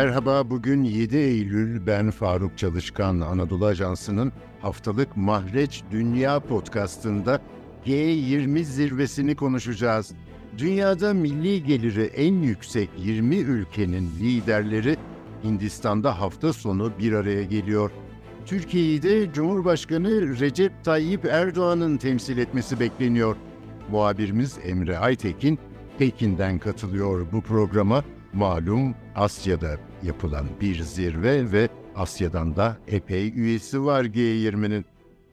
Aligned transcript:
Merhaba, 0.00 0.50
bugün 0.50 0.84
7 0.84 1.16
Eylül. 1.16 1.86
Ben 1.86 2.10
Faruk 2.10 2.58
Çalışkan, 2.58 3.20
Anadolu 3.20 3.66
Ajansı'nın 3.66 4.32
haftalık 4.62 5.16
Mahreç 5.16 5.82
Dünya 5.90 6.40
podcastında 6.40 7.40
G20 7.86 8.62
zirvesini 8.62 9.36
konuşacağız. 9.36 10.12
Dünyada 10.58 11.14
milli 11.14 11.64
geliri 11.64 12.02
en 12.02 12.34
yüksek 12.34 12.90
20 12.98 13.36
ülkenin 13.36 14.10
liderleri 14.20 14.96
Hindistan'da 15.44 16.20
hafta 16.20 16.52
sonu 16.52 16.92
bir 16.98 17.12
araya 17.12 17.42
geliyor. 17.42 17.90
Türkiye'yi 18.46 19.02
de 19.02 19.32
Cumhurbaşkanı 19.32 20.40
Recep 20.40 20.84
Tayyip 20.84 21.24
Erdoğan'ın 21.24 21.96
temsil 21.96 22.38
etmesi 22.38 22.80
bekleniyor. 22.80 23.36
Muhabirimiz 23.90 24.58
Emre 24.64 24.98
Aytekin 24.98 25.58
Pekin'den 25.98 26.58
katılıyor 26.58 27.26
bu 27.32 27.40
programa. 27.40 28.04
Malum 28.32 28.94
Asya'da 29.14 29.89
yapılan 30.02 30.46
bir 30.60 30.82
zirve 30.82 31.52
ve 31.52 31.68
Asya'dan 31.94 32.56
da 32.56 32.78
epey 32.88 33.28
üyesi 33.28 33.84
var 33.84 34.04
G20'nin. 34.04 34.84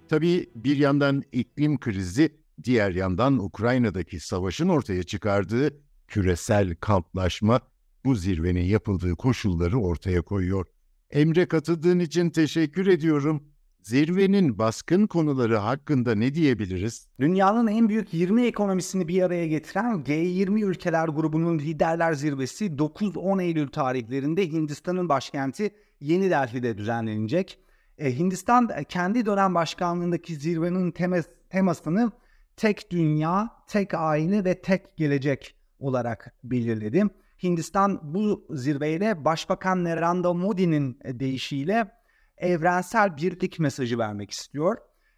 Tabii 0.09 0.49
bir 0.55 0.77
yandan 0.77 1.23
iklim 1.31 1.79
krizi, 1.79 2.37
diğer 2.63 2.91
yandan 2.91 3.37
Ukrayna'daki 3.37 4.19
savaşın 4.19 4.69
ortaya 4.69 5.03
çıkardığı 5.03 5.69
küresel 6.07 6.75
kamplaşma 6.75 7.59
bu 8.05 8.15
zirvenin 8.15 8.65
yapıldığı 8.65 9.15
koşulları 9.15 9.79
ortaya 9.79 10.21
koyuyor. 10.21 10.65
Emre 11.11 11.47
katıldığın 11.47 11.99
için 11.99 12.29
teşekkür 12.29 12.87
ediyorum. 12.87 13.43
Zirvenin 13.81 14.59
baskın 14.59 15.07
konuları 15.07 15.57
hakkında 15.57 16.15
ne 16.15 16.33
diyebiliriz? 16.33 17.07
Dünyanın 17.19 17.67
en 17.67 17.89
büyük 17.89 18.13
20 18.13 18.45
ekonomisini 18.45 19.07
bir 19.07 19.21
araya 19.21 19.47
getiren 19.47 20.03
G20 20.03 20.65
ülkeler 20.65 21.07
grubunun 21.07 21.59
liderler 21.59 22.13
zirvesi 22.13 22.65
9-10 22.65 23.43
Eylül 23.43 23.67
tarihlerinde 23.67 24.51
Hindistan'ın 24.51 25.09
başkenti 25.09 25.71
Yeni 26.01 26.29
Delhi'de 26.29 26.77
düzenlenecek. 26.77 27.59
E, 27.97 28.17
Hindistan 28.19 28.69
e, 28.75 28.83
kendi 28.83 29.25
dönem 29.25 29.55
başkanlığındaki 29.55 30.35
zirvenin 30.35 30.91
temas, 30.91 31.25
temasını 31.49 32.11
tek 32.57 32.91
dünya, 32.91 33.49
tek 33.67 33.93
aile 33.93 34.45
ve 34.45 34.61
tek 34.61 34.97
gelecek 34.97 35.55
olarak 35.79 36.35
belirledi. 36.43 37.03
Hindistan 37.43 37.99
bu 38.03 38.47
zirveyle 38.49 39.25
Başbakan 39.25 39.83
Narendra 39.83 40.33
Modi'nin 40.33 40.99
e, 41.03 41.19
deyişiyle 41.19 41.96
evrensel 42.37 43.17
birlik 43.17 43.59
mesajı 43.59 43.97
vermek 43.97 44.31
istiyor. 44.31 44.77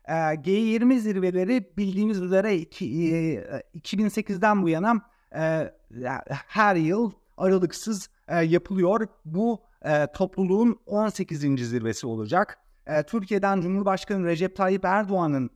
Ee, 0.09 0.11
G20 0.13 0.99
zirveleri 0.99 1.71
bildiğimiz 1.77 2.21
üzere 2.21 2.57
iki, 2.57 2.85
2008'den 3.75 4.55
e, 4.59 4.61
bu 4.61 4.69
yana 4.69 5.01
e, 5.35 5.71
her 6.47 6.75
yıl 6.75 7.11
aralıksız 7.37 8.09
e, 8.27 8.37
yapılıyor. 8.37 9.07
Bu 9.25 9.69
topluluğun 10.13 10.79
18. 10.85 11.69
zirvesi 11.69 12.07
olacak. 12.07 12.57
Türkiye'den 13.07 13.61
Cumhurbaşkanı 13.61 14.25
Recep 14.25 14.55
Tayyip 14.55 14.85
Erdoğan'ın 14.85 15.49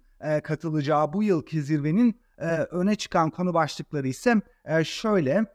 katılacağı 0.44 1.14
bu 1.14 1.24
yılki 1.24 1.62
zirvenin 1.62 2.20
öne 2.72 2.96
çıkan 2.96 3.30
konu 3.30 3.54
başlıkları 3.54 4.08
ise 4.08 4.42
şöyle. 4.84 5.46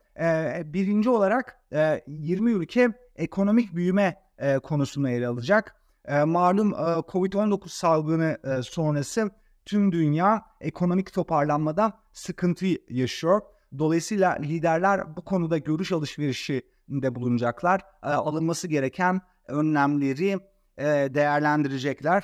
birinci 0.73 1.09
olarak 1.09 1.59
20 2.07 2.51
ülke 2.51 2.93
ekonomik 3.15 3.75
büyüme 3.75 4.15
konusunu 4.63 5.09
ele 5.09 5.27
alacak. 5.27 5.78
E, 6.09 6.23
malum 6.23 6.73
e, 6.73 6.77
Covid-19 6.77 7.69
salgını 7.69 8.37
e, 8.43 8.63
sonrası 8.63 9.31
tüm 9.65 9.91
dünya 9.91 10.45
ekonomik 10.61 11.13
toparlanmada 11.13 11.93
sıkıntı 12.13 12.65
yaşıyor. 12.89 13.41
Dolayısıyla 13.77 14.31
liderler 14.31 15.15
bu 15.17 15.25
konuda 15.25 15.57
görüş 15.57 15.91
alışverişinde 15.91 17.15
bulunacaklar. 17.15 17.81
E, 18.03 18.07
alınması 18.07 18.67
gereken 18.67 19.21
önlemleri 19.47 20.39
e, 20.77 20.85
değerlendirecekler. 20.85 22.23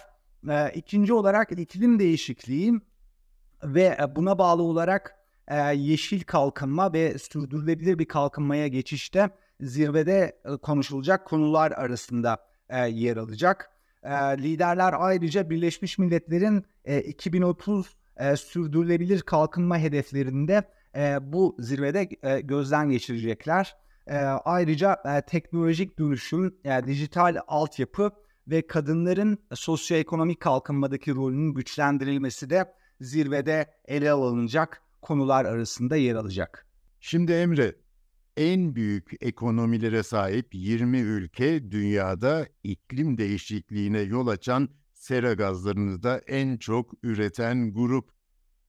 E, 0.50 0.72
ikinci 0.76 1.14
olarak 1.14 1.52
iklim 1.52 2.00
değişikliği 2.00 2.74
ve 3.64 3.98
buna 4.16 4.38
bağlı 4.38 4.62
olarak 4.64 5.16
e, 5.48 5.56
yeşil 5.76 6.24
kalkınma 6.24 6.94
ve 6.94 7.18
sürdürülebilir 7.18 8.00
bir 8.00 8.08
kalkınmaya 8.08 8.68
geçişte 8.68 9.30
zirvede 9.62 10.42
e, 10.46 10.58
konuşulacak 10.58 11.26
konular 11.26 11.72
arasında 11.72 12.38
e, 12.70 12.88
yer 12.88 13.18
alacak. 13.18 13.75
E, 14.06 14.14
liderler 14.44 14.94
ayrıca 14.98 15.50
Birleşmiş 15.50 15.98
Milletler'in 15.98 16.66
e, 16.86 17.02
2030 17.02 17.96
e, 18.18 18.36
sürdürülebilir 18.36 19.22
kalkınma 19.22 19.78
hedeflerinde 19.78 20.64
e, 20.96 21.18
bu 21.22 21.56
zirvede 21.60 22.10
e, 22.24 22.42
gözden 22.42 22.90
geçirecekler. 22.90 23.76
E, 24.08 24.18
ayrıca 24.26 24.98
e, 25.06 25.22
teknolojik 25.22 26.00
dönüşüm, 26.00 26.56
e, 26.66 26.86
dijital 26.88 27.38
altyapı 27.48 28.12
ve 28.48 28.68
kadınların 28.68 29.38
sosyoekonomik 29.54 30.40
kalkınmadaki 30.40 31.16
rolünün 31.16 31.54
güçlendirilmesi 31.54 32.50
de 32.50 32.74
zirvede 33.02 33.66
ele 33.86 34.12
alınacak 34.12 34.82
konular 35.02 35.46
arasında 35.46 35.96
yer 35.96 36.16
alacak. 36.16 36.68
Şimdi 37.00 37.32
Emre, 37.32 37.76
en 38.38 38.76
büyük 38.76 39.12
ekonomilere 39.22 40.04
sahip 40.04 40.56
20 40.56 41.00
ülke 41.00 41.72
dünyada 41.72 42.46
iklim 42.64 43.18
değişikliğine 43.18 44.00
yol 44.00 44.28
açan 44.28 44.70
sera 44.94 45.34
gazlarını 45.34 46.04
da 46.04 46.18
en 46.28 46.58
çok 46.58 46.94
üreten 47.04 47.74
grup. 47.74 48.10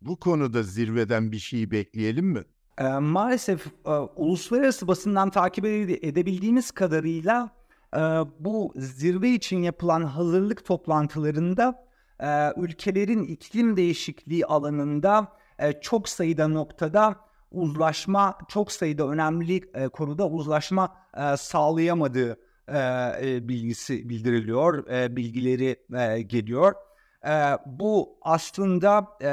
Bu 0.01 0.17
konuda 0.17 0.63
zirveden 0.63 1.33
bir 1.33 1.39
şey 1.39 1.71
bekleyelim 1.71 2.27
mi? 2.27 2.43
E, 2.79 2.89
maalesef 2.89 3.67
e, 3.87 3.91
uluslararası 3.91 4.89
basından 4.89 5.31
takip 5.31 5.65
edebildiğimiz 5.65 6.71
kadarıyla 6.71 7.51
e, 7.95 7.99
bu 8.39 8.73
zirve 8.77 9.31
için 9.31 9.63
yapılan 9.63 10.03
hazırlık 10.03 10.65
toplantılarında 10.65 11.87
e, 12.21 12.53
ülkelerin 12.57 13.25
iklim 13.25 13.77
değişikliği 13.77 14.47
alanında 14.47 15.33
e, 15.59 15.81
çok 15.81 16.09
sayıda 16.09 16.49
noktada 16.49 17.17
uzlaşma 17.51 18.39
çok 18.49 18.73
sayıda 18.73 19.09
önemli 19.09 19.61
e, 19.75 19.89
konuda 19.89 20.29
uzlaşma 20.29 20.97
e, 21.17 21.37
sağlayamadığı 21.37 22.39
e, 22.69 22.79
e, 23.23 23.49
bilgisi 23.49 24.09
bildiriliyor, 24.09 24.87
e, 24.87 25.17
bilgileri 25.17 25.77
e, 25.95 26.23
geliyor. 26.23 26.75
E, 27.27 27.59
bu 27.67 28.19
aslında 28.23 29.09
e, 29.23 29.33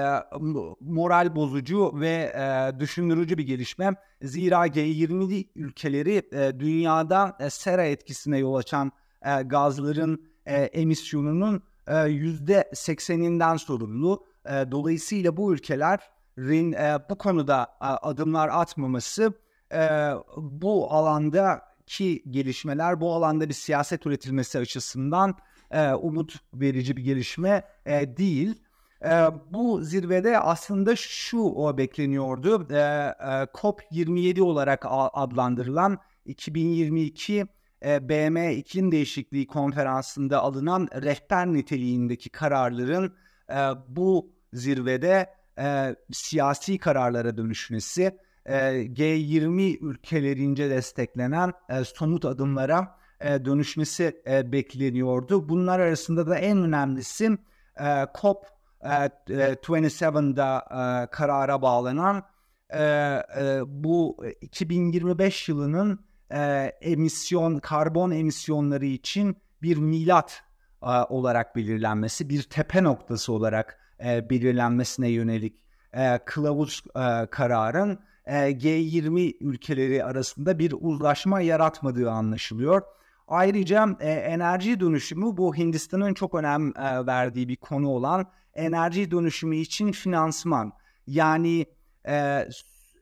moral 0.79 1.35
bozucu 1.35 1.99
ve 1.99 2.33
e, 2.35 2.79
düşündürücü 2.79 3.37
bir 3.37 3.47
gelişme. 3.47 3.95
Zira 4.21 4.67
G20 4.67 5.47
ülkeleri 5.55 6.29
e, 6.31 6.59
dünyada 6.59 7.37
e, 7.39 7.49
sera 7.49 7.83
etkisine 7.83 8.37
yol 8.37 8.55
açan 8.55 8.91
e, 9.25 9.41
gazların 9.41 10.25
e, 10.45 10.55
emisyonunun 10.55 11.63
yüzde 12.07 12.69
80'inden 12.73 13.57
sorumlu. 13.57 14.25
E, 14.45 14.71
dolayısıyla 14.71 15.37
bu 15.37 15.53
ülkeler 15.53 15.99
Rin 16.39 16.71
e, 16.73 16.97
bu 17.09 17.17
konuda 17.17 17.67
e, 17.81 17.85
adımlar 17.85 18.49
atmaması 18.49 19.33
e, 19.73 20.11
bu 20.37 20.91
alandaki 20.91 22.23
gelişmeler, 22.29 23.01
bu 23.01 23.13
alanda 23.13 23.49
bir 23.49 23.53
siyaset 23.53 24.05
üretilmesi 24.05 24.59
açısından 24.59 25.35
e, 25.71 25.93
umut 25.93 26.39
verici 26.53 26.97
bir 26.97 27.03
gelişme 27.03 27.63
e, 27.85 28.17
değil. 28.17 28.61
E, 29.05 29.27
bu 29.51 29.81
zirvede 29.81 30.39
aslında 30.39 30.95
şu 30.95 31.39
o 31.39 31.77
bekleniyordu. 31.77 32.67
E, 32.73 32.75
e, 32.75 33.13
COP27 33.43 34.41
olarak 34.41 34.85
adlandırılan 34.89 35.97
2022 36.25 37.45
e, 37.85 38.09
BM 38.09 38.55
iklim 38.55 38.91
değişikliği 38.91 39.47
konferansında 39.47 40.41
alınan 40.41 40.87
rehber 40.93 41.47
niteliğindeki 41.47 42.29
kararların 42.29 43.13
e, 43.49 43.57
bu 43.87 44.31
zirvede 44.53 45.29
e, 45.59 45.95
siyasi 46.11 46.77
kararlara 46.77 47.37
dönüşmesi, 47.37 48.17
e, 48.45 48.55
G20 48.83 49.77
ülkelerince 49.79 50.69
desteklenen 50.69 51.53
e, 51.69 51.83
somut 51.83 52.25
adımlara 52.25 52.97
e, 53.21 53.45
dönüşmesi 53.45 54.21
e, 54.27 54.51
bekleniyordu. 54.51 55.49
Bunlar 55.49 55.79
arasında 55.79 56.27
da 56.27 56.37
en 56.37 56.57
önemlisi 56.57 57.37
e, 57.79 58.05
COP 58.21 58.45
e, 58.81 58.87
27'da 58.87 60.65
e, 60.71 61.11
karara 61.11 61.61
bağlanan 61.61 62.23
e, 62.69 62.83
e, 62.83 63.61
bu 63.65 64.25
2025 64.41 65.49
yılının 65.49 65.99
e, 66.31 66.71
emisyon, 66.81 67.59
karbon 67.59 68.11
emisyonları 68.11 68.85
için 68.85 69.37
bir 69.61 69.77
milat 69.77 70.43
e, 70.83 70.87
olarak 70.87 71.55
belirlenmesi, 71.55 72.29
bir 72.29 72.43
tepe 72.43 72.83
noktası 72.83 73.33
olarak 73.33 73.82
e, 74.05 74.29
belirlenmesine 74.29 75.09
yönelik 75.09 75.55
e, 75.93 76.19
kılavuz 76.25 76.83
e, 76.95 77.25
kararın 77.25 77.99
e, 78.25 78.33
G20 78.33 79.37
ülkeleri 79.41 80.03
arasında 80.03 80.59
bir 80.59 80.73
uzlaşma 80.79 81.41
yaratmadığı 81.41 82.11
anlaşılıyor. 82.11 82.81
Ayrıca 83.27 83.97
e, 83.99 84.11
enerji 84.11 84.79
dönüşümü 84.79 85.37
bu 85.37 85.55
Hindistan'ın 85.55 86.13
çok 86.13 86.35
önem 86.35 86.67
e, 86.67 87.05
verdiği 87.05 87.47
bir 87.47 87.55
konu 87.55 87.89
olan 87.89 88.25
enerji 88.53 89.11
dönüşümü 89.11 89.55
için 89.55 89.91
finansman 89.91 90.73
yani 91.07 91.65
e, 92.07 92.47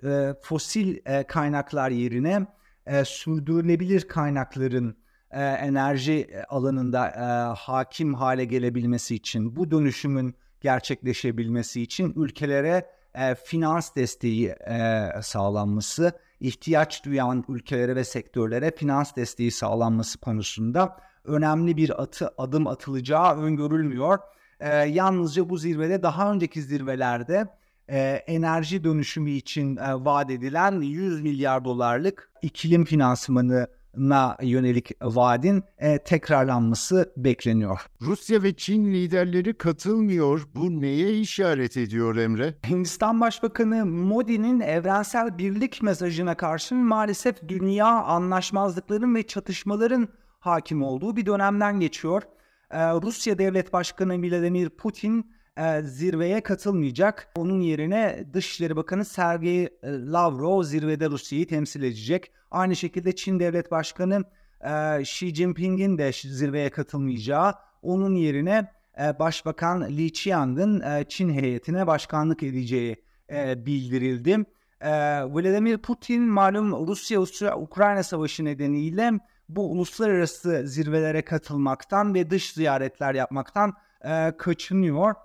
e, 0.04 0.33
fosil 0.42 0.97
e, 1.06 1.24
kaynaklar 1.24 1.89
yerine 1.89 2.45
e, 2.86 3.06
sürdürülebilir 3.06 4.07
kaynakların 4.07 4.97
e, 5.31 5.44
enerji 5.44 6.30
alanında 6.50 7.07
e, 7.09 7.54
hakim 7.57 8.13
hale 8.13 8.45
gelebilmesi 8.45 9.15
için, 9.15 9.56
bu 9.56 9.71
dönüşümün 9.71 10.36
gerçekleşebilmesi 10.61 11.81
için 11.81 12.13
ülkelere 12.15 12.85
e, 13.15 13.35
finans 13.35 13.95
desteği 13.95 14.47
e, 14.47 15.09
sağlanması, 15.21 16.11
ihtiyaç 16.39 17.05
duyan 17.05 17.45
ülkelere 17.49 17.95
ve 17.95 18.03
sektörlere 18.03 18.71
finans 18.71 19.15
desteği 19.15 19.51
sağlanması 19.51 20.19
konusunda 20.19 20.97
önemli 21.23 21.77
bir 21.77 22.01
atı, 22.01 22.33
adım 22.37 22.67
atılacağı 22.67 23.37
öngörülmüyor. 23.37 24.19
E, 24.59 24.69
yalnızca 24.75 25.49
bu 25.49 25.57
zirvede 25.57 26.03
daha 26.03 26.31
önceki 26.31 26.61
zirvelerde 26.61 27.47
e, 27.89 27.99
enerji 28.27 28.83
dönüşümü 28.83 29.31
için 29.31 29.77
e, 29.77 30.05
vaat 30.05 30.31
edilen 30.31 30.81
100 30.81 31.21
milyar 31.21 31.65
dolarlık 31.65 32.31
iklim 32.41 32.85
finansmanı 32.85 33.67
na 33.97 34.38
yönelik 34.41 34.91
vaadin 35.01 35.63
e, 35.77 35.97
tekrarlanması 35.97 37.13
bekleniyor. 37.17 37.79
Rusya 38.01 38.43
ve 38.43 38.53
Çin 38.53 38.93
liderleri 38.93 39.53
katılmıyor. 39.53 40.47
Bu 40.55 40.81
neye 40.81 41.19
işaret 41.19 41.77
ediyor 41.77 42.15
Emre? 42.15 42.53
Hindistan 42.69 43.21
Başbakanı 43.21 43.85
Modi'nin 43.85 44.59
evrensel 44.59 45.38
birlik 45.38 45.81
mesajına 45.81 46.38
karşın 46.38 46.77
maalesef 46.77 47.47
dünya 47.47 47.88
anlaşmazlıkların 47.88 49.15
ve 49.15 49.23
çatışmaların 49.23 50.07
hakim 50.39 50.83
olduğu 50.83 51.15
bir 51.15 51.25
dönemden 51.25 51.79
geçiyor. 51.79 52.23
Ee, 52.71 52.79
Rusya 52.79 53.37
Devlet 53.37 53.73
Başkanı 53.73 54.21
Vladimir 54.21 54.69
Putin 54.69 55.31
e, 55.57 55.81
zirveye 55.81 56.42
katılmayacak. 56.42 57.27
Onun 57.38 57.62
yerine 57.62 58.25
Dışişleri 58.33 58.75
Bakanı 58.75 59.06
Sergey 59.06 59.63
e, 59.63 59.69
Lavrov 59.83 60.63
zirvede 60.63 61.09
Rusya'yı 61.09 61.48
temsil 61.48 61.83
edecek. 61.83 62.31
Aynı 62.51 62.75
şekilde 62.75 63.15
Çin 63.15 63.39
Devlet 63.39 63.71
Başkanı 63.71 64.24
e, 64.62 65.01
Xi 65.01 65.36
Jinping'in 65.36 65.98
de 65.98 66.12
zirveye 66.12 66.69
katılmayacağı, 66.69 67.53
onun 67.81 68.15
yerine 68.15 68.71
e, 69.01 69.19
Başbakan 69.19 69.98
Li 69.98 70.12
Qiang'ın 70.13 70.81
e, 70.81 71.06
Çin 71.09 71.30
heyetine 71.30 71.88
başkanlık 71.88 72.44
edeceği 72.44 73.04
e, 73.31 73.65
bildirildi. 73.65 74.45
E, 74.81 74.92
Vladimir 75.24 75.77
Putin 75.77 76.24
malum 76.24 76.88
Rusya-Ukrayna 76.88 78.04
savaşı 78.04 78.45
nedeniyle 78.45 79.12
bu 79.50 79.71
uluslararası 79.71 80.63
zirvelere 80.68 81.21
katılmaktan 81.21 82.13
ve 82.13 82.30
dış 82.30 82.54
ziyaretler 82.54 83.13
yapmaktan 83.13 83.74
e, 84.06 84.33
kaçınıyor. 84.38 85.15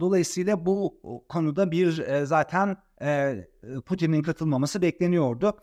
Dolayısıyla 0.00 0.66
bu 0.66 1.00
konuda 1.28 1.70
bir 1.70 2.04
zaten 2.24 2.76
Putin'in 3.86 4.22
katılmaması 4.22 4.82
bekleniyordu. 4.82 5.58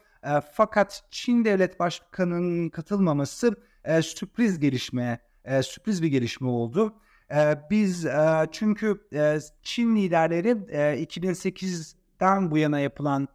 Fakat 0.51 1.03
Çin 1.11 1.45
Devlet 1.45 1.79
Başkanı'nın 1.79 2.69
katılmaması 2.69 3.55
sürpriz 4.01 4.59
gelişme, 4.59 5.19
sürpriz 5.61 6.03
bir 6.03 6.07
gelişme 6.07 6.47
oldu. 6.47 6.95
Biz 7.71 8.07
çünkü 8.51 9.07
Çin 9.63 9.95
liderleri 9.95 10.49
e, 10.69 11.03
2008'den 11.03 12.51
bu 12.51 12.57
yana 12.57 12.79
yapılan 12.79 13.27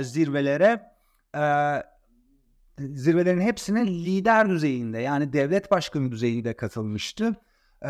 zirvelere 0.00 0.96
zirvelerin 2.78 3.40
hepsine 3.40 3.86
lider 3.86 4.48
düzeyinde 4.48 4.98
yani 4.98 5.32
devlet 5.32 5.70
başkanı 5.70 6.12
düzeyinde 6.12 6.54
katılmıştı. 6.56 7.36
E, 7.84 7.88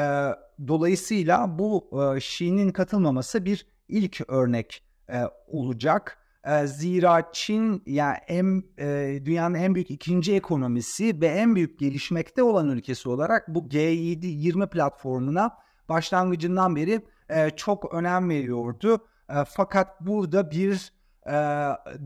dolayısıyla 0.68 1.58
bu 1.58 1.90
e, 1.92 2.16
Xi'nin 2.16 2.70
katılmaması 2.70 3.44
bir 3.44 3.66
ilk 3.88 4.20
örnek 4.28 4.84
e, 5.10 5.22
olacak. 5.46 6.18
E, 6.44 6.66
zira 6.66 7.30
Çin 7.32 7.82
yani 7.86 8.16
en, 8.28 8.62
e, 8.78 9.20
dünyanın 9.24 9.54
en 9.54 9.74
büyük 9.74 9.90
ikinci 9.90 10.34
ekonomisi 10.34 11.20
ve 11.20 11.26
en 11.26 11.54
büyük 11.54 11.78
gelişmekte 11.78 12.42
olan 12.42 12.68
ülkesi 12.68 13.08
olarak 13.08 13.48
bu 13.48 13.58
G7-20 13.58 14.70
platformuna 14.70 15.50
başlangıcından 15.88 16.76
beri 16.76 17.00
e, 17.28 17.50
çok 17.50 17.94
önem 17.94 18.30
veriyordu. 18.30 19.06
E, 19.30 19.34
fakat 19.48 20.00
burada 20.00 20.50
bir 20.50 20.92
e, 21.26 21.32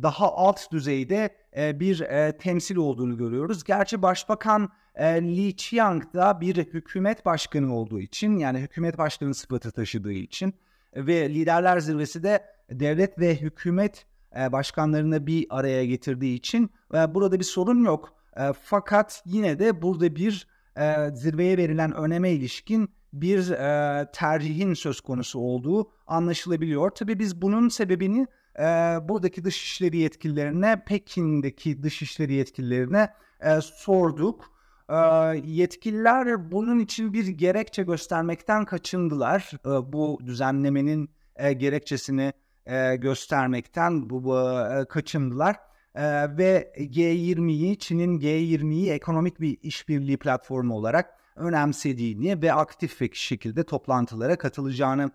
daha 0.03 0.33
alt 0.33 0.73
düzeyde 0.73 1.37
e, 1.57 1.81
bir 1.81 2.01
e, 2.01 2.39
temsil 2.39 2.77
olduğunu 2.77 3.17
görüyoruz. 3.17 3.65
Gerçi 3.65 4.03
Başbakan 4.03 4.71
e, 4.95 5.23
Li 5.23 5.57
Qiang 5.57 6.15
da 6.15 6.41
bir 6.41 6.57
hükümet 6.57 7.27
başkanı 7.27 7.75
olduğu 7.75 8.01
için 8.01 8.37
yani 8.37 8.59
hükümet 8.59 8.99
başkanı 8.99 9.35
sıfatı 9.35 9.71
taşıdığı 9.71 10.13
için 10.13 10.55
ve 10.97 11.29
liderler 11.29 11.79
zirvesi 11.79 12.23
de 12.23 12.45
devlet 12.71 13.19
ve 13.19 13.37
hükümet 13.37 14.07
e, 14.39 14.53
başkanlarını 14.53 15.27
bir 15.27 15.47
araya 15.51 15.85
getirdiği 15.85 16.35
için 16.35 16.71
e, 16.95 17.15
burada 17.15 17.39
bir 17.39 17.45
sorun 17.45 17.85
yok. 17.85 18.15
E, 18.37 18.53
fakat 18.63 19.23
yine 19.27 19.59
de 19.59 19.83
burada 19.83 20.17
bir 20.17 20.47
e, 20.77 21.11
zirveye 21.15 21.57
verilen 21.57 21.93
öneme 21.93 22.31
ilişkin 22.31 22.91
bir 23.13 23.51
e, 23.51 24.07
tercihin 24.13 24.75
söz 24.75 25.01
konusu 25.01 25.39
olduğu 25.39 25.91
anlaşılabiliyor. 26.07 26.91
Tabii 26.91 27.19
biz 27.19 27.43
bunun 27.43 27.69
sebebini 27.69 28.27
e, 28.59 28.63
buradaki 29.09 29.45
dışişleri 29.45 29.97
yetkililerine, 29.97 30.83
Pekin'deki 30.87 31.83
dışişleri 31.83 32.33
yetkililerine 32.33 33.11
e, 33.41 33.61
sorduk. 33.61 34.60
E, 34.91 34.97
yetkililer 35.45 36.53
bunun 36.53 36.79
için 36.79 37.13
bir 37.13 37.27
gerekçe 37.27 37.83
göstermekten 37.83 38.65
kaçındılar. 38.65 39.51
E, 39.67 39.93
bu 39.93 40.19
düzenlemenin 40.27 41.11
e, 41.37 41.53
gerekçesini 41.53 42.33
e, 42.67 42.97
göstermekten 42.97 44.11
bu, 44.11 44.39
e, 44.39 44.85
kaçındılar. 44.85 45.57
E, 45.95 46.03
ve 46.39 46.73
G20'yi, 46.79 47.79
Çin'in 47.79 48.21
G20'yi 48.21 48.91
ekonomik 48.91 49.41
bir 49.41 49.59
işbirliği 49.63 50.17
platformu 50.17 50.75
olarak 50.75 51.15
önemsediğini 51.37 52.43
ve 52.43 52.53
aktif 52.53 53.01
bir 53.01 53.15
şekilde 53.15 53.65
toplantılara 53.65 54.39
katılacağını 54.39 55.11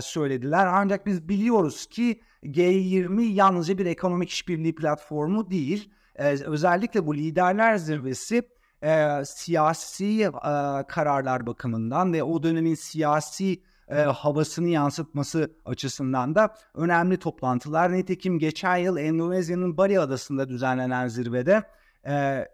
söylediler. 0.00 0.66
Ancak 0.66 1.06
biz 1.06 1.28
biliyoruz 1.28 1.86
ki 1.86 2.20
G20 2.42 3.22
yalnızca 3.22 3.78
bir 3.78 3.86
ekonomik 3.86 4.30
işbirliği 4.30 4.74
platformu 4.74 5.50
değil. 5.50 5.90
Özellikle 6.44 7.06
bu 7.06 7.14
liderler 7.16 7.76
zirvesi 7.76 8.42
e, 8.82 9.22
siyasi 9.24 10.22
e, 10.22 10.30
kararlar 10.88 11.46
bakımından 11.46 12.12
ve 12.12 12.22
o 12.22 12.42
dönemin 12.42 12.74
siyasi 12.74 13.62
e, 13.88 13.94
havasını 13.94 14.68
yansıtması 14.68 15.50
açısından 15.64 16.34
da 16.34 16.54
önemli 16.74 17.16
toplantılar. 17.16 17.92
Nitekim 17.92 18.38
geçen 18.38 18.76
yıl 18.76 18.96
Endonezya'nın 18.96 19.76
Bali 19.76 20.00
Adası'nda 20.00 20.48
düzenlenen 20.48 21.08
zirvede 21.08 21.62
e, 22.06 22.46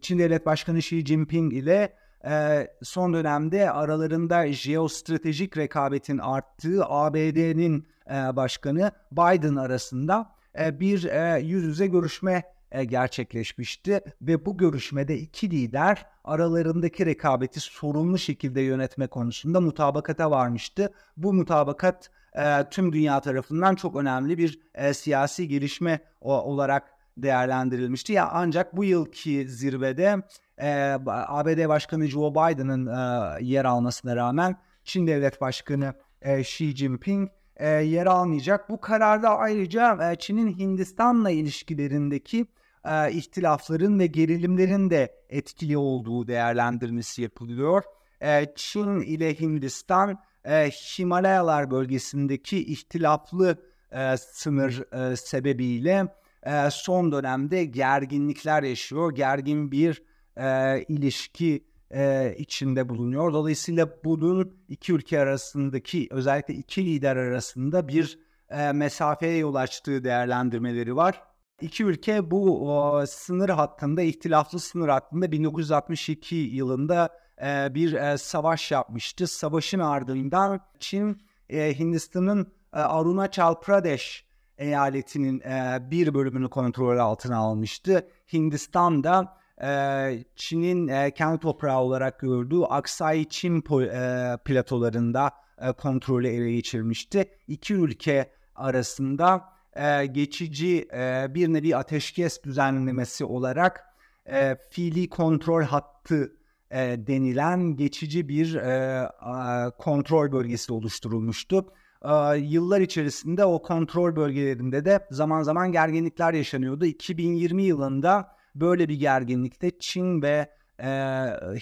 Çin 0.00 0.18
Devlet 0.18 0.46
Başkanı 0.46 0.78
Xi 0.78 1.06
Jinping 1.06 1.52
ile 1.52 1.96
e, 2.24 2.66
son 2.82 3.14
dönemde 3.14 3.70
aralarında 3.70 4.52
jeostratejik 4.52 5.56
rekabetin 5.56 6.18
arttığı 6.18 6.84
ABD'nin 6.84 7.88
e, 8.10 8.36
başkanı 8.36 8.92
Biden 9.12 9.56
arasında 9.56 10.30
e, 10.60 10.80
bir 10.80 11.04
e, 11.04 11.40
yüz 11.40 11.64
yüze 11.64 11.86
görüşme 11.86 12.42
gerçekleşmişti 12.84 14.00
ve 14.22 14.46
bu 14.46 14.56
görüşmede 14.56 15.18
iki 15.18 15.50
lider 15.50 16.06
aralarındaki 16.24 17.06
rekabeti 17.06 17.60
sorumlu 17.60 18.18
şekilde 18.18 18.60
yönetme 18.60 19.06
konusunda 19.06 19.60
mutabakata 19.60 20.30
varmıştı. 20.30 20.92
Bu 21.16 21.32
mutabakat 21.32 22.10
e, 22.34 22.68
tüm 22.70 22.92
dünya 22.92 23.20
tarafından 23.20 23.74
çok 23.74 23.96
önemli 23.96 24.38
bir 24.38 24.60
e, 24.74 24.94
siyasi 24.94 25.48
gelişme 25.48 26.00
olarak 26.20 26.92
değerlendirilmişti. 27.16 28.12
Ya 28.12 28.28
ancak 28.32 28.76
bu 28.76 28.84
yılki 28.84 29.48
zirvede 29.48 30.22
e, 30.58 30.98
ABD 31.06 31.68
Başkanı 31.68 32.06
Joe 32.06 32.30
Biden'ın 32.30 32.86
e, 32.86 33.36
yer 33.44 33.64
almasına 33.64 34.16
rağmen 34.16 34.56
Çin 34.84 35.06
Devlet 35.06 35.40
Başkanı 35.40 35.94
e, 36.22 36.40
Xi 36.40 36.76
Jinping 36.76 37.30
e, 37.56 37.68
yer 37.68 38.06
almayacak. 38.06 38.70
Bu 38.70 38.80
kararda 38.80 39.38
ayrıca 39.38 40.12
e, 40.12 40.16
Çin'in 40.16 40.58
Hindistan'la 40.58 41.30
ilişkilerindeki 41.30 42.46
e, 42.84 43.12
ihtilafların 43.12 43.98
ve 43.98 44.06
gerilimlerin 44.06 44.90
de 44.90 45.14
etkili 45.28 45.76
olduğu 45.76 46.26
değerlendirmesi 46.26 47.22
yapılıyor. 47.22 47.82
E, 48.20 48.52
Çin 48.56 49.00
ile 49.00 49.40
Hindistan 49.40 50.18
e, 50.44 50.70
Himalayalar 50.70 51.70
bölgesindeki 51.70 52.64
ihtilaflı 52.64 53.56
e, 53.92 54.16
sınır 54.16 54.92
e, 54.92 55.16
sebebiyle 55.16 56.08
e, 56.42 56.70
son 56.70 57.12
dönemde 57.12 57.64
gerginlikler 57.64 58.62
yaşıyor. 58.62 59.14
Gergin 59.14 59.72
bir 59.72 60.02
e, 60.36 60.78
ilişki 60.88 61.64
e, 61.94 62.34
içinde 62.38 62.88
bulunuyor. 62.88 63.32
Dolayısıyla 63.32 63.88
bunun 64.04 64.56
iki 64.68 64.92
ülke 64.92 65.20
arasındaki 65.20 66.08
özellikle 66.10 66.54
iki 66.54 66.86
lider 66.86 67.16
arasında 67.16 67.88
bir 67.88 68.18
e, 68.50 68.72
mesafeye 68.72 69.36
yol 69.36 69.54
açtığı 69.54 70.04
değerlendirmeleri 70.04 70.96
var. 70.96 71.22
İki 71.60 71.84
ülke 71.84 72.30
bu 72.30 72.72
o, 72.72 73.06
sınır 73.06 73.48
hattında, 73.48 74.02
ihtilaflı 74.02 74.60
sınır 74.60 74.88
hattında 74.88 75.32
1962 75.32 76.36
yılında 76.36 77.08
e, 77.42 77.74
bir 77.74 77.92
e, 77.92 78.18
savaş 78.18 78.70
yapmıştı. 78.70 79.26
Savaşın 79.26 79.78
ardından 79.78 80.60
Çin, 80.78 81.22
e, 81.48 81.78
Hindistan'ın 81.78 82.52
e, 82.74 82.78
Arunachal 82.78 83.60
Pradesh 83.60 84.24
eyaletinin 84.58 85.40
e, 85.40 85.78
bir 85.90 86.14
bölümünü 86.14 86.50
kontrol 86.50 86.98
altına 86.98 87.36
almıştı. 87.36 88.08
Hindistan 88.32 89.04
da 89.04 89.36
e, 89.62 90.24
Çin'in 90.36 90.88
e, 90.88 91.10
kendi 91.10 91.38
toprağı 91.40 91.80
olarak 91.80 92.20
gördüğü 92.20 92.62
Aksai 92.62 93.28
Çin 93.28 93.60
po- 93.60 94.34
e, 94.34 94.36
platolarında 94.36 95.30
e, 95.58 95.72
kontrolü 95.72 96.28
ele 96.28 96.52
geçirmişti. 96.52 97.30
İki 97.48 97.74
ülke 97.74 98.32
arasında 98.54 99.51
e, 99.76 100.06
geçici 100.06 100.88
e, 100.92 101.26
bir 101.34 101.48
nevi 101.48 101.76
ateşkes 101.76 102.42
düzenlemesi 102.42 103.24
olarak 103.24 103.84
e, 104.26 104.56
fiili 104.70 105.08
kontrol 105.08 105.62
hattı 105.62 106.32
e, 106.70 106.78
denilen 107.06 107.76
geçici 107.76 108.28
bir 108.28 108.54
e, 108.54 109.00
a, 109.20 109.70
kontrol 109.70 110.32
bölgesi 110.32 110.72
oluşturulmuştu. 110.72 111.66
E, 112.04 112.36
yıllar 112.36 112.80
içerisinde 112.80 113.44
o 113.44 113.62
kontrol 113.62 114.16
bölgelerinde 114.16 114.84
de 114.84 115.06
zaman 115.10 115.42
zaman 115.42 115.72
gerginlikler 115.72 116.34
yaşanıyordu. 116.34 116.86
2020 116.86 117.62
yılında 117.62 118.36
böyle 118.54 118.88
bir 118.88 118.98
gerginlikte 118.98 119.78
Çin 119.78 120.22
ve 120.22 120.50
e, 120.80 120.88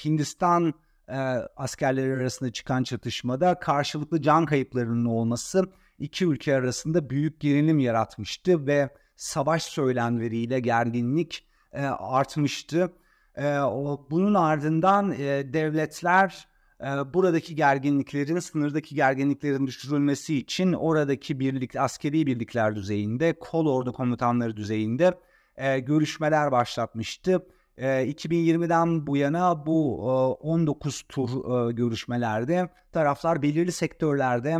Hindistan 0.05 0.75
e, 1.09 1.17
askerleri 1.57 2.15
arasında 2.15 2.53
çıkan 2.53 2.83
çatışmada 2.83 3.59
karşılıklı 3.59 4.23
can 4.23 4.47
kayıplarının 4.47 5.05
olması 5.05 5.73
iki 6.01 6.27
ülke 6.27 6.55
arasında 6.55 7.11
büyük 7.11 7.41
gerilim 7.41 7.79
yaratmıştı 7.79 8.67
ve 8.67 8.91
savaş 9.17 9.63
söylemleriyle 9.63 10.61
gerginlik 10.61 11.47
e, 11.73 11.83
artmıştı. 11.87 12.93
E, 13.37 13.59
o, 13.59 14.07
bunun 14.11 14.35
ardından 14.35 15.13
e, 15.13 15.53
devletler 15.53 16.49
e, 16.81 17.15
buradaki 17.15 17.55
gerginliklerin, 17.55 18.39
sınırdaki 18.39 18.95
gerginliklerin 18.95 19.67
düşürülmesi 19.67 20.37
için 20.37 20.73
oradaki 20.73 21.41
birlik, 21.41 21.77
askeri 21.77 22.27
birlikler 22.27 22.77
düzeyinde, 22.77 23.39
kol 23.41 23.67
ordu 23.67 23.93
komutanları 23.93 24.57
düzeyinde 24.57 25.19
e, 25.57 25.79
görüşmeler 25.79 26.53
başlatmıştı. 26.53 27.47
E, 27.77 27.87
2020'den 27.87 29.07
bu 29.07 29.17
yana 29.17 29.67
bu 29.67 29.99
e, 30.43 30.47
19 30.47 31.03
tur 31.09 31.29
e, 31.31 31.73
görüşmelerde 31.73 32.69
taraflar 32.93 33.43
belirli 33.43 33.73
sektörlerde, 33.73 34.59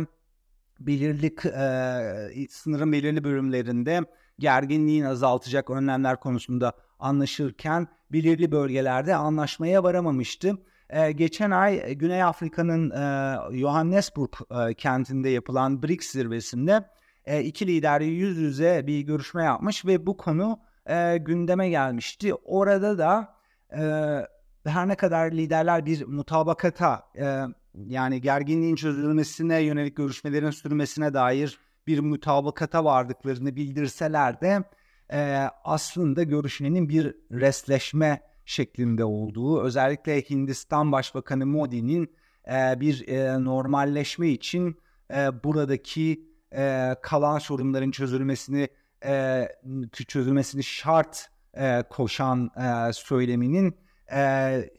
belirli 0.87 1.35
e, 1.45 2.47
sınırın 2.49 2.91
belirli 2.91 3.23
bölümlerinde 3.23 4.01
gerginliğin 4.39 5.03
azaltacak 5.03 5.69
önlemler 5.69 6.19
konusunda 6.19 6.73
anlaşırken 6.99 7.87
belirli 8.11 8.51
bölgelerde 8.51 9.15
anlaşmaya 9.15 9.83
varamamıştı. 9.83 10.57
Ee, 10.89 11.11
geçen 11.11 11.51
ay 11.51 11.93
Güney 11.95 12.23
Afrika'nın 12.23 12.89
e, 12.89 13.57
Johannesburg 13.59 14.33
e, 14.51 14.73
kentinde 14.73 15.29
yapılan 15.29 15.83
BRICS 15.83 16.11
zirvesinde 16.11 16.89
e, 17.25 17.41
iki 17.41 17.67
lider 17.67 18.01
yüz 18.01 18.37
yüze 18.37 18.87
bir 18.87 19.01
görüşme 19.01 19.43
yapmış 19.43 19.85
ve 19.85 20.05
bu 20.05 20.17
konu 20.17 20.59
e, 20.85 21.17
gündeme 21.17 21.69
gelmişti. 21.69 22.33
Orada 22.33 22.97
da 22.97 23.35
e, 23.77 24.69
her 24.69 24.87
ne 24.87 24.95
kadar 24.95 25.31
liderler 25.31 25.85
bir 25.85 26.05
mutabakata 26.05 27.03
e, 27.17 27.45
yani 27.75 28.21
gerginliğin 28.21 28.75
çözülmesine 28.75 29.61
yönelik 29.61 29.97
görüşmelerin 29.97 30.49
sürmesine 30.49 31.13
dair 31.13 31.59
bir 31.87 31.99
mutabakata 31.99 32.85
vardıklarını 32.85 33.55
bildirseler 33.55 34.41
de 34.41 34.63
e, 35.13 35.47
aslında 35.63 36.23
görüşmenin 36.23 36.89
bir 36.89 37.15
resleşme 37.31 38.21
şeklinde 38.45 39.03
olduğu, 39.03 39.61
özellikle 39.61 40.21
Hindistan 40.21 40.91
Başbakanı 40.91 41.45
Modi'nin 41.45 42.15
e, 42.47 42.79
bir 42.79 43.07
e, 43.07 43.43
normalleşme 43.43 44.29
için 44.29 44.77
e, 45.13 45.43
buradaki 45.43 46.25
e, 46.55 46.95
kalan 47.01 47.39
sorunların 47.39 47.91
çözülmesini 47.91 48.69
e, 49.05 49.47
çözülmesini 50.07 50.63
şart 50.63 51.29
e, 51.53 51.83
koşan 51.89 52.51
e, 52.57 52.93
söyleminin 52.93 53.75
e, 54.11 54.69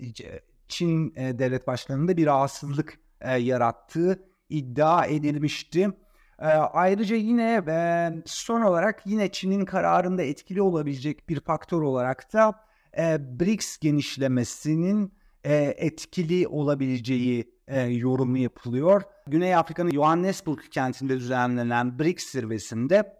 Çin 0.73 1.13
e, 1.17 1.39
devlet 1.39 1.67
başkanında 1.67 2.17
bir 2.17 2.27
rahatsızlık 2.27 2.99
e, 3.21 3.37
yarattığı 3.37 4.23
iddia 4.49 5.07
edilmişti. 5.07 5.91
E, 6.39 6.47
ayrıca 6.47 7.17
yine 7.17 7.63
e, 7.69 8.11
son 8.27 8.63
olarak 8.63 9.03
yine 9.07 9.33
Çin'in 9.33 9.65
kararında 9.65 10.23
etkili 10.23 10.63
olabilecek 10.63 11.29
bir 11.29 11.41
faktör 11.41 11.83
olarak 11.83 12.33
da 12.33 12.55
e, 12.99 13.19
BRICS 13.41 13.79
genişlemesinin 13.79 15.13
e, 15.45 15.55
etkili 15.77 16.49
olabileceği 16.49 17.55
e, 17.69 17.81
yorumu 17.81 18.39
yapılıyor. 18.39 19.03
Güney 19.27 19.57
Afrika'nın 19.57 19.91
Johannesburg 19.91 20.61
kentinde 20.71 21.17
düzenlenen 21.17 21.99
BRICS 21.99 22.25
zirvesinde 22.25 23.17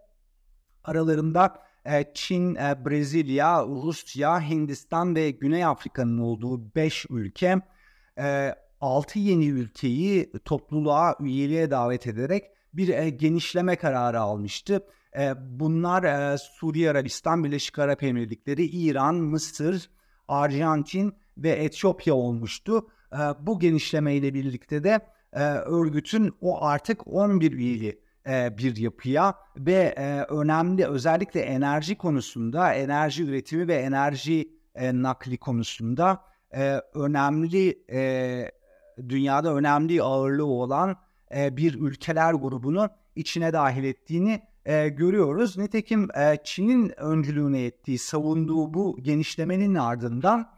aralarında 0.83 1.55
Çin, 2.13 2.55
e, 2.55 2.85
Brezilya, 2.85 3.65
Rusya, 3.65 4.49
Hindistan 4.49 5.15
ve 5.15 5.31
Güney 5.31 5.65
Afrika'nın 5.65 6.17
olduğu 6.17 6.75
5 6.75 7.05
ülke 7.09 7.61
e, 8.19 8.55
6 8.81 9.19
yeni 9.19 9.47
ülkeyi 9.47 10.31
topluluğa 10.45 11.15
üyeliğe 11.19 11.71
davet 11.71 12.07
ederek 12.07 12.43
bir 12.73 12.89
e, 12.89 13.09
genişleme 13.09 13.75
kararı 13.75 14.19
almıştı. 14.19 14.87
E, 15.17 15.33
bunlar 15.59 16.03
e, 16.03 16.37
Suudi 16.37 16.89
Arabistan, 16.89 17.43
Birleşik 17.43 17.79
Arap 17.79 18.03
Emirlikleri, 18.03 18.65
İran, 18.65 19.15
Mısır, 19.15 19.89
Arjantin 20.27 21.15
ve 21.37 21.49
Etiyopya 21.49 22.13
olmuştu. 22.13 22.87
E, 23.13 23.17
bu 23.17 23.59
genişleme 23.59 24.15
ile 24.15 24.33
birlikte 24.33 24.83
de 24.83 24.99
e, 25.33 25.43
örgütün 25.53 26.33
o 26.41 26.63
artık 26.63 27.07
11 27.07 27.51
üyeli 27.51 28.02
e, 28.27 28.57
bir 28.57 28.75
yapıya 28.75 29.35
ve 29.57 29.95
e, 29.97 30.21
önemli 30.21 30.87
özellikle 30.87 31.41
enerji 31.41 31.97
konusunda, 31.97 32.73
enerji 32.73 33.23
üretimi 33.23 33.67
ve 33.67 33.75
enerji 33.75 34.49
e, 34.75 35.01
nakli 35.01 35.37
konusunda 35.37 36.23
önemli 36.93 37.83
dünyada 39.09 39.55
önemli 39.55 40.01
ağırlığı 40.01 40.45
olan 40.45 40.95
bir 41.31 41.73
ülkeler 41.73 42.33
grubunu 42.33 42.89
içine 43.15 43.53
dahil 43.53 43.83
ettiğini 43.83 44.41
görüyoruz. 44.91 45.57
Nitekim 45.57 46.07
e, 46.15 46.37
Çin'in 46.43 46.99
öncülüğüne 46.99 47.63
ettiği, 47.63 47.97
savunduğu 47.97 48.73
bu 48.73 48.97
genişlemenin 49.01 49.75
ardından 49.75 50.51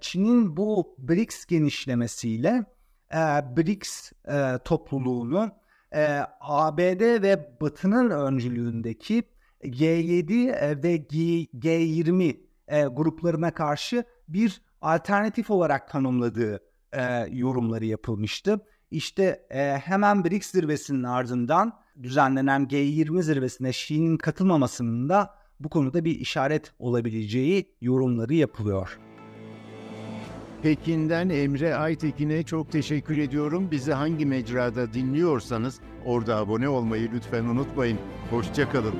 Çin'in 0.00 0.56
bu 0.56 0.96
BRICS 0.98 1.46
genişlemesiyle 1.46 2.64
e, 3.12 3.16
BRICS 3.56 4.12
e, 4.28 4.58
topluluğunu 4.64 5.50
e, 5.94 6.18
ABD 6.40 7.22
ve 7.22 7.56
Batı'nın 7.60 8.10
öncülüğündeki 8.10 9.22
G7 9.64 10.50
e, 10.50 10.82
ve 10.82 10.96
G, 10.96 11.18
G20 11.44 12.36
e, 12.68 12.82
gruplarına 12.82 13.54
karşı 13.54 14.04
bir 14.28 14.62
alternatif 14.80 15.50
olarak 15.50 15.88
tanımladığı 15.88 16.60
e, 16.92 17.02
yorumları 17.30 17.84
yapılmıştı. 17.84 18.60
İşte 18.90 19.46
e, 19.50 19.78
hemen 19.78 20.24
BRICS 20.24 20.50
zirvesinin 20.50 21.02
ardından 21.02 21.78
düzenlenen 22.02 22.62
G20 22.62 23.22
zirvesine 23.22 23.68
Xi'nin 23.68 24.16
katılmamasının 24.16 25.08
da 25.08 25.34
bu 25.60 25.68
konuda 25.68 26.04
bir 26.04 26.20
işaret 26.20 26.72
olabileceği 26.78 27.74
yorumları 27.80 28.34
yapılıyor. 28.34 28.98
Pekin'den 30.62 31.28
Emre 31.28 31.74
Aytekin'e 31.74 32.42
çok 32.42 32.72
teşekkür 32.72 33.18
ediyorum. 33.18 33.68
Bizi 33.70 33.92
hangi 33.92 34.26
mecrada 34.26 34.92
dinliyorsanız 34.92 35.80
orada 36.04 36.36
abone 36.36 36.68
olmayı 36.68 37.10
lütfen 37.14 37.44
unutmayın. 37.44 37.98
Hoşçakalın. 38.30 38.94